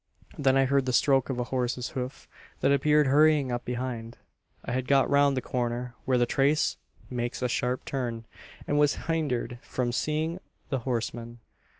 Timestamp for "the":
0.87-0.93, 5.37-5.43, 6.17-6.25, 10.69-10.79